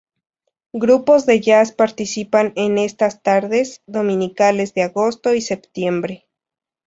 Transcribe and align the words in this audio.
Grupos 0.73 1.27
de 1.27 1.39
jazz 1.41 1.73
participan 1.73 2.53
en 2.55 2.79
estas 2.79 3.21
tardes 3.21 3.83
dominicales 3.85 4.73
de 4.73 4.81
agosto 4.81 5.35
y 5.35 5.41
septiembre. 5.41 6.27